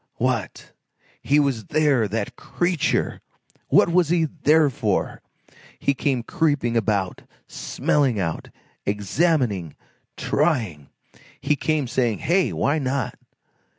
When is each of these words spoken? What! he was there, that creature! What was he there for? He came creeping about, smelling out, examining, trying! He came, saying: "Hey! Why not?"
What! 0.15 0.73
he 1.21 1.39
was 1.39 1.65
there, 1.65 2.07
that 2.07 2.35
creature! 2.35 3.21
What 3.67 3.89
was 3.89 4.09
he 4.09 4.25
there 4.41 4.71
for? 4.71 5.21
He 5.77 5.93
came 5.93 6.23
creeping 6.23 6.75
about, 6.75 7.21
smelling 7.47 8.19
out, 8.19 8.49
examining, 8.83 9.75
trying! 10.17 10.89
He 11.39 11.55
came, 11.55 11.87
saying: 11.87 12.17
"Hey! 12.17 12.51
Why 12.51 12.79
not?" 12.79 13.13